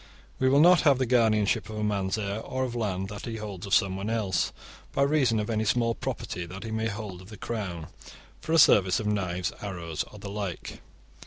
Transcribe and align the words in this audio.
We 0.39 0.49
will 0.49 0.59
not 0.61 0.81
have 0.81 0.97
the 0.97 1.05
guardianship 1.05 1.69
of 1.69 1.77
a 1.77 1.83
man's 1.83 2.17
heir, 2.17 2.39
or 2.39 2.63
of 2.63 2.73
land 2.73 3.07
that 3.09 3.25
he 3.25 3.35
holds 3.35 3.67
of 3.67 3.73
someone 3.75 4.09
else, 4.09 4.51
by 4.93 5.03
reason 5.03 5.39
of 5.39 5.47
any 5.47 5.63
small 5.63 5.93
property 5.93 6.43
that 6.47 6.63
he 6.63 6.71
may 6.71 6.87
hold 6.87 7.21
of 7.21 7.29
the 7.29 7.37
Crown 7.37 7.85
for 8.39 8.51
a 8.51 8.57
service 8.57 8.99
of 8.99 9.05
knives, 9.05 9.51
arrows, 9.61 10.01
or 10.11 10.17
the 10.17 10.31
like. 10.31 10.79